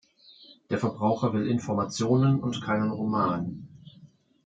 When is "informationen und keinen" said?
1.47-2.89